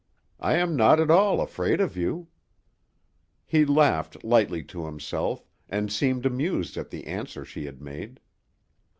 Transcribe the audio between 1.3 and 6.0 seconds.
afraid of you." He laughed lightly to himself, and